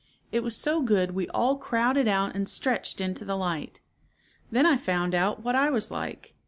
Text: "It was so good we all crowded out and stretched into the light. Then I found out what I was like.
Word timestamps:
"It 0.31 0.41
was 0.41 0.55
so 0.57 0.81
good 0.81 1.11
we 1.11 1.27
all 1.29 1.57
crowded 1.57 2.07
out 2.07 2.33
and 2.33 2.49
stretched 2.49 2.99
into 3.01 3.23
the 3.23 3.37
light. 3.37 3.81
Then 4.49 4.65
I 4.65 4.75
found 4.75 5.13
out 5.13 5.43
what 5.43 5.53
I 5.55 5.69
was 5.69 5.91
like. 5.91 6.33